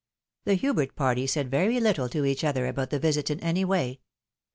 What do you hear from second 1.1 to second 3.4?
said very little to each other about the visit, in